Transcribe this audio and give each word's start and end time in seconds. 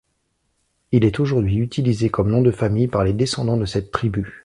Il 0.91 1.05
est 1.05 1.19
aujourd'hui 1.19 1.57
utilisé 1.57 2.09
comme 2.09 2.31
nom 2.31 2.41
de 2.41 2.49
famille 2.49 2.87
par 2.87 3.03
les 3.03 3.13
descendants 3.13 3.57
de 3.57 3.65
cette 3.65 3.91
tribu. 3.91 4.39